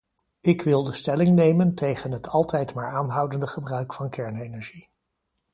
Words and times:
Ik 0.41 0.61
wilde 0.61 0.93
stelling 0.93 1.35
nemen 1.35 1.75
tegen 1.75 2.11
het 2.11 2.27
altijd 2.27 2.73
maar 2.73 2.91
aanhoudende 2.91 3.47
gebruik 3.47 3.93
van 3.93 4.09
kernenergie. 4.09 4.89